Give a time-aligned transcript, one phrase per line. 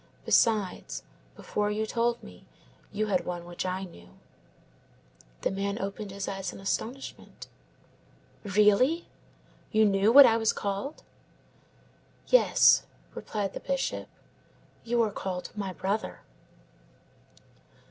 [0.25, 1.03] Besides,
[1.35, 2.47] before you told me
[2.91, 4.09] you had one which I knew."
[5.41, 7.45] The man opened his eyes in astonishment.
[8.43, 9.07] "Really?
[9.71, 11.03] You knew what I was called?"
[12.25, 14.07] "Yes," replied the Bishop,
[14.83, 16.21] "you are called my brother."